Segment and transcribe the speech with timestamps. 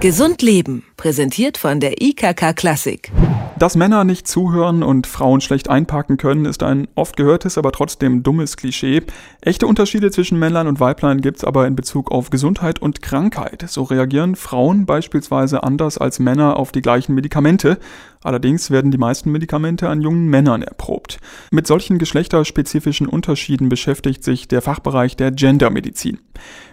[0.00, 3.12] Gesund Leben, präsentiert von der IKK Klassik.
[3.58, 8.22] Dass Männer nicht zuhören und Frauen schlecht einparken können, ist ein oft gehörtes, aber trotzdem
[8.22, 9.02] dummes Klischee.
[9.42, 13.66] Echte Unterschiede zwischen Männlein und Weiblein gibt es aber in Bezug auf Gesundheit und Krankheit.
[13.68, 17.78] So reagieren Frauen beispielsweise anders als Männer auf die gleichen Medikamente.
[18.22, 21.18] Allerdings werden die meisten Medikamente an jungen Männern erprobt.
[21.50, 26.18] Mit solchen geschlechterspezifischen Unterschieden beschäftigt sich der Fachbereich der Gendermedizin.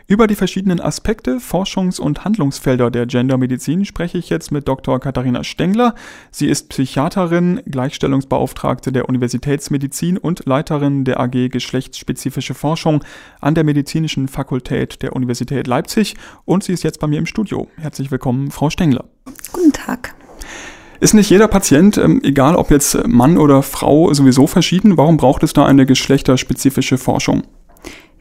[0.09, 5.01] Über die verschiedenen Aspekte, Forschungs- und Handlungsfelder der Gendermedizin spreche ich jetzt mit Dr.
[5.01, 5.95] Katharina Stengler.
[6.31, 13.03] Sie ist Psychiaterin, Gleichstellungsbeauftragte der Universitätsmedizin und Leiterin der AG Geschlechtsspezifische Forschung
[13.41, 16.15] an der Medizinischen Fakultät der Universität Leipzig
[16.45, 17.67] und sie ist jetzt bei mir im Studio.
[17.75, 19.03] Herzlich willkommen, Frau Stengler.
[19.51, 20.15] Guten Tag.
[21.01, 24.95] Ist nicht jeder Patient, ähm, egal ob jetzt Mann oder Frau, sowieso verschieden?
[24.95, 27.43] Warum braucht es da eine geschlechterspezifische Forschung?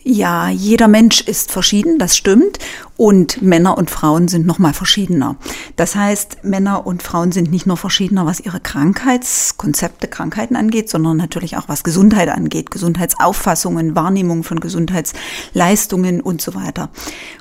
[0.09, 2.60] Ja, jeder Mensch ist verschieden, das stimmt.
[2.96, 5.34] Und Männer und Frauen sind nochmal verschiedener.
[5.74, 11.16] Das heißt, Männer und Frauen sind nicht nur verschiedener, was ihre Krankheitskonzepte, Krankheiten angeht, sondern
[11.16, 16.91] natürlich auch was Gesundheit angeht, Gesundheitsauffassungen, Wahrnehmung von Gesundheitsleistungen und so weiter.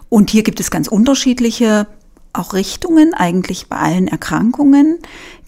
[0.10, 1.86] Und hier gibt es ganz unterschiedliche
[2.34, 3.14] auch Richtungen.
[3.14, 4.98] Eigentlich bei allen Erkrankungen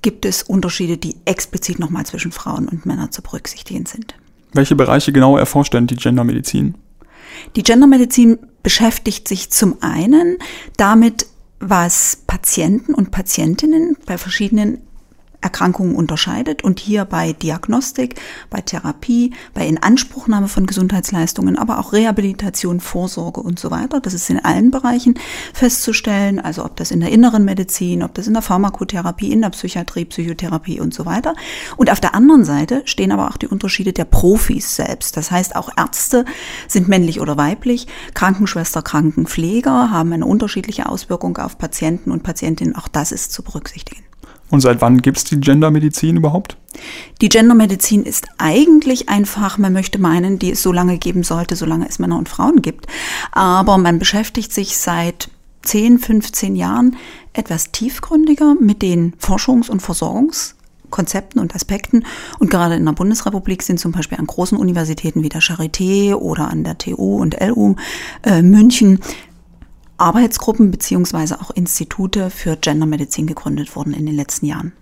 [0.03, 4.13] gibt es Unterschiede, die explizit nochmal zwischen Frauen und Männern zu berücksichtigen sind.
[4.53, 6.75] Welche Bereiche genau erforscht denn die Gendermedizin?
[7.55, 10.37] Die Gendermedizin beschäftigt sich zum einen
[10.77, 11.27] damit,
[11.59, 14.86] was Patienten und Patientinnen bei verschiedenen
[15.41, 22.79] Erkrankungen unterscheidet und hier bei Diagnostik, bei Therapie, bei Inanspruchnahme von Gesundheitsleistungen, aber auch Rehabilitation,
[22.79, 23.99] Vorsorge und so weiter.
[23.99, 25.15] Das ist in allen Bereichen
[25.53, 29.51] festzustellen, also ob das in der inneren Medizin, ob das in der Pharmakotherapie, in der
[29.51, 31.35] Psychiatrie, Psychotherapie und so weiter.
[31.75, 35.17] Und auf der anderen Seite stehen aber auch die Unterschiede der Profis selbst.
[35.17, 36.25] Das heißt, auch Ärzte
[36.67, 42.75] sind männlich oder weiblich, Krankenschwester, Krankenpfleger haben eine unterschiedliche Auswirkung auf Patienten und Patientinnen.
[42.75, 44.06] Auch das ist zu berücksichtigen.
[44.49, 46.57] Und seit wann gibt es die Gendermedizin überhaupt?
[47.21, 51.55] Die Gendermedizin ist eigentlich ein Fach, man möchte meinen, die es so lange geben sollte,
[51.55, 52.87] solange es Männer und Frauen gibt.
[53.31, 55.29] Aber man beschäftigt sich seit
[55.63, 56.95] 10, 15 Jahren
[57.33, 62.05] etwas tiefgründiger mit den Forschungs- und Versorgungskonzepten und Aspekten.
[62.39, 66.49] Und gerade in der Bundesrepublik sind zum Beispiel an großen Universitäten wie der Charité oder
[66.49, 67.75] an der TU und LU
[68.23, 68.99] äh, München
[69.97, 74.73] Arbeitsgruppen beziehungsweise auch Institute für Gendermedizin gegründet wurden in den letzten Jahren.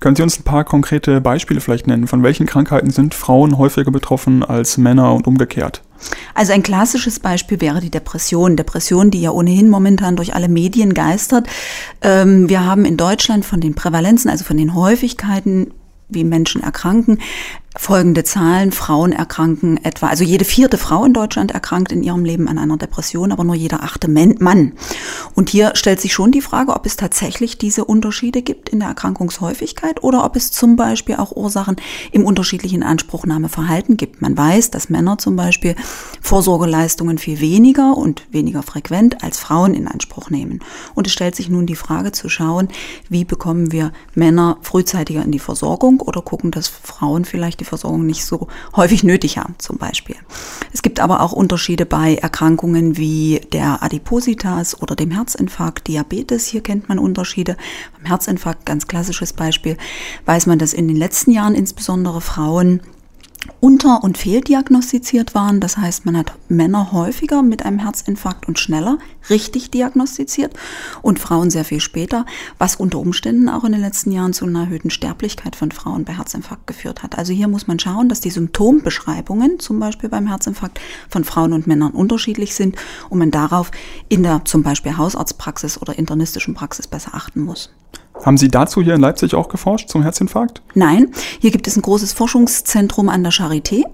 [0.00, 2.06] Können Sie uns ein paar konkrete Beispiele vielleicht nennen?
[2.06, 5.82] Von welchen Krankheiten sind Frauen häufiger betroffen als Männer und umgekehrt?
[6.34, 8.56] Also ein klassisches Beispiel wäre die Depression.
[8.56, 11.48] Depression, die ja ohnehin momentan durch alle Medien geistert.
[12.00, 15.72] Ähm, wir haben in Deutschland von den Prävalenzen, also von den Häufigkeiten,
[16.08, 17.20] wie Menschen erkranken,
[17.76, 18.72] folgende Zahlen.
[18.72, 22.76] Frauen erkranken etwa, also jede vierte Frau in Deutschland erkrankt in ihrem Leben an einer
[22.76, 24.72] Depression, aber nur jeder achte Mann.
[25.38, 28.88] Und hier stellt sich schon die Frage, ob es tatsächlich diese Unterschiede gibt in der
[28.88, 31.76] Erkrankungshäufigkeit oder ob es zum Beispiel auch Ursachen
[32.10, 34.20] im unterschiedlichen Anspruchnahmeverhalten gibt.
[34.20, 35.76] Man weiß, dass Männer zum Beispiel
[36.20, 40.58] Vorsorgeleistungen viel weniger und weniger frequent als Frauen in Anspruch nehmen.
[40.96, 42.66] Und es stellt sich nun die Frage zu schauen,
[43.08, 48.06] wie bekommen wir Männer frühzeitiger in die Versorgung oder gucken, dass Frauen vielleicht die Versorgung
[48.06, 50.16] nicht so häufig nötig haben, zum Beispiel.
[50.72, 56.46] Es gibt aber auch Unterschiede bei Erkrankungen wie der Adipositas oder dem Herzinfarkt, Diabetes.
[56.46, 57.58] Hier kennt man Unterschiede.
[57.94, 59.76] Beim Herzinfarkt, ganz klassisches Beispiel,
[60.24, 62.80] weiß man, dass in den letzten Jahren insbesondere Frauen
[63.60, 65.60] unter- und fehldiagnostiziert waren.
[65.60, 68.98] Das heißt, man hat Männer häufiger mit einem Herzinfarkt und schneller
[69.30, 70.54] richtig diagnostiziert
[71.02, 72.24] und Frauen sehr viel später,
[72.58, 76.14] was unter Umständen auch in den letzten Jahren zu einer erhöhten Sterblichkeit von Frauen bei
[76.14, 77.18] Herzinfarkt geführt hat.
[77.18, 81.66] Also hier muss man schauen, dass die Symptombeschreibungen, zum Beispiel beim Herzinfarkt, von Frauen und
[81.66, 82.76] Männern unterschiedlich sind
[83.08, 83.70] und man darauf
[84.08, 87.70] in der zum Beispiel Hausarztpraxis oder internistischen Praxis besser achten muss.
[88.24, 90.62] Haben Sie dazu hier in Leipzig auch geforscht zum Herzinfarkt?
[90.74, 93.84] Nein, hier gibt es ein großes Forschungszentrum an der Charité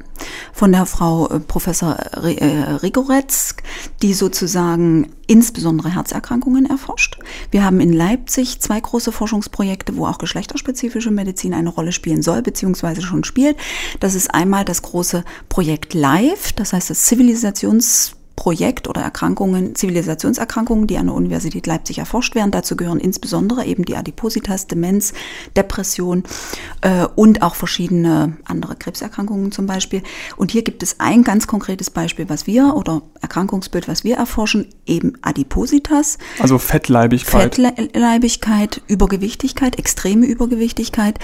[0.53, 3.57] von der Frau äh, Professor äh, Rigoretz,
[4.03, 7.19] die sozusagen insbesondere Herzerkrankungen erforscht.
[7.51, 12.43] Wir haben in Leipzig zwei große Forschungsprojekte, wo auch geschlechterspezifische Medizin eine Rolle spielen soll,
[12.43, 13.57] beziehungsweise schon spielt.
[14.01, 20.87] Das ist einmal das große Projekt LIFE, das heißt das Zivilisations Projekt oder Erkrankungen, Zivilisationserkrankungen,
[20.87, 22.51] die an der Universität Leipzig erforscht werden.
[22.51, 25.13] Dazu gehören insbesondere eben die Adipositas, Demenz,
[25.57, 26.25] Depression
[26.81, 30.03] äh, und auch verschiedene andere Krebserkrankungen zum Beispiel.
[30.37, 34.67] Und hier gibt es ein ganz konkretes Beispiel, was wir oder Erkrankungsbild, was wir erforschen,
[34.87, 36.19] eben Adipositas.
[36.41, 37.55] Also Fettleibigkeit.
[37.55, 41.19] Fettleibigkeit, Übergewichtigkeit, extreme Übergewichtigkeit.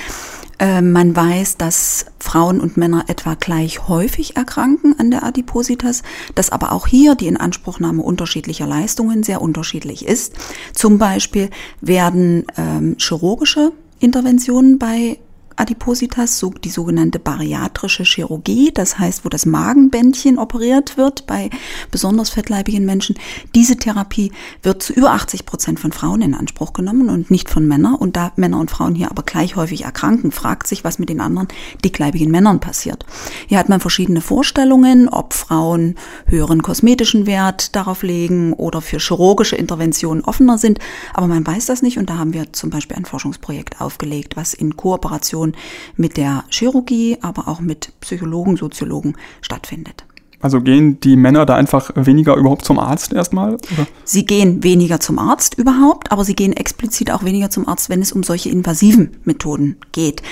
[0.61, 6.03] Äh, man weiß, dass Frauen und Männer etwa gleich häufig erkranken an der Adipositas,
[6.35, 10.35] dass aber auch hier die Inanspruchnahme unterschiedlicher Leistungen sehr unterschiedlich ist.
[10.75, 11.49] Zum Beispiel
[11.81, 15.19] werden ähm, chirurgische Interventionen bei
[15.61, 21.51] Adipositas, so die sogenannte bariatrische Chirurgie, das heißt, wo das Magenbändchen operiert wird bei
[21.91, 23.17] besonders fettleibigen Menschen.
[23.55, 27.69] Diese Therapie wird zu über 80 Prozent von Frauen in Anspruch genommen und nicht von
[27.69, 27.95] Männern.
[27.95, 31.21] Und da Männer und Frauen hier aber gleich häufig erkranken, fragt sich, was mit den
[31.21, 31.49] anderen
[31.85, 33.05] dickleibigen Männern passiert.
[33.47, 35.97] Hier hat man verschiedene Vorstellungen, ob Frauen
[36.27, 40.79] höheren kosmetischen Wert darauf legen oder für chirurgische Interventionen offener sind.
[41.13, 44.55] Aber man weiß das nicht und da haben wir zum Beispiel ein Forschungsprojekt aufgelegt, was
[44.55, 45.57] in Kooperation Kommunikation
[45.97, 50.05] mit der Chirurgie, aber auch mit Psychologen, Soziologen stattfindet.
[50.43, 53.55] Also gehen die Männer da einfach weniger überhaupt zum Arzt erstmal?
[53.55, 53.87] Oder?
[54.05, 58.01] Sie gehen weniger zum Arzt überhaupt, aber sie gehen explizit auch weniger zum Arzt, wenn
[58.01, 60.23] es um solche invasiven Methoden geht.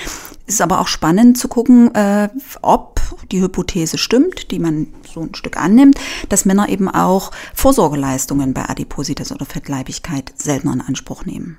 [0.47, 2.31] Es ist aber auch spannend zu gucken, äh,
[2.63, 5.99] ob die Hypothese stimmt, die man so ein Stück annimmt,
[6.31, 11.59] dass Männer eben auch Vorsorgeleistungen bei Adipositas oder Fettleibigkeit seltener in Anspruch nehmen.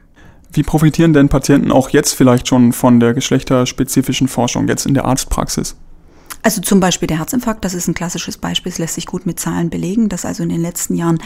[0.51, 5.06] Wie profitieren denn Patienten auch jetzt vielleicht schon von der geschlechterspezifischen Forschung, jetzt in der
[5.06, 5.75] Arztpraxis?
[6.41, 9.39] Also zum Beispiel der Herzinfarkt, das ist ein klassisches Beispiel, es lässt sich gut mit
[9.39, 11.19] Zahlen belegen, dass also in den letzten Jahren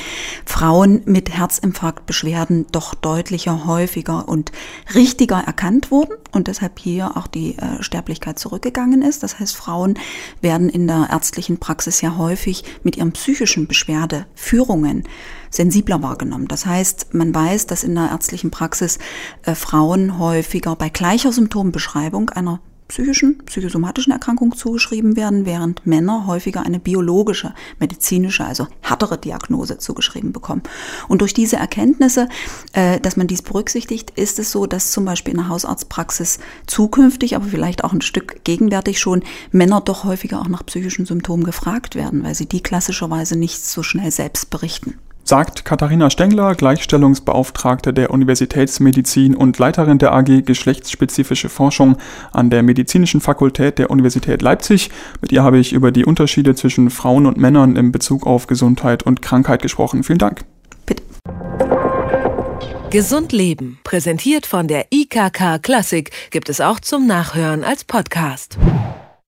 [0.46, 4.52] Frauen mit Herzinfarktbeschwerden doch deutlicher, häufiger und
[4.96, 9.22] richtiger erkannt wurden und deshalb hier auch die äh, Sterblichkeit zurückgegangen ist.
[9.22, 10.00] Das heißt, Frauen
[10.42, 15.04] werden in der ärztlichen Praxis ja häufig mit ihren psychischen Beschwerdeführungen
[15.52, 16.48] sensibler wahrgenommen.
[16.48, 18.98] Das heißt, man weiß, dass in der ärztlichen Praxis
[19.44, 22.60] äh, Frauen häufiger bei gleicher Symptombeschreibung einer
[22.94, 30.32] psychischen, psychosomatischen Erkrankung zugeschrieben werden, während Männer häufiger eine biologische, medizinische, also härtere Diagnose zugeschrieben
[30.32, 30.62] bekommen.
[31.08, 32.30] Und durch diese Erkenntnisse,
[32.74, 36.38] äh, dass man dies berücksichtigt, ist es so, dass zum Beispiel in der Hausarztpraxis
[36.68, 41.46] zukünftig, aber vielleicht auch ein Stück gegenwärtig schon, Männer doch häufiger auch nach psychischen Symptomen
[41.46, 47.94] gefragt werden, weil sie die klassischerweise nicht so schnell selbst berichten sagt Katharina Stengler, Gleichstellungsbeauftragte
[47.94, 51.98] der Universitätsmedizin und Leiterin der AG Geschlechtsspezifische Forschung
[52.32, 54.90] an der Medizinischen Fakultät der Universität Leipzig.
[55.22, 59.04] Mit ihr habe ich über die Unterschiede zwischen Frauen und Männern in Bezug auf Gesundheit
[59.04, 60.04] und Krankheit gesprochen.
[60.04, 60.44] Vielen Dank.
[60.86, 61.04] Bitte.
[62.90, 68.60] Gesund Leben, präsentiert von der IKK Klassik, gibt es auch zum Nachhören als Podcast.